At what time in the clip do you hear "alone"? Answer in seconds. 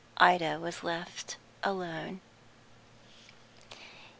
1.61-2.21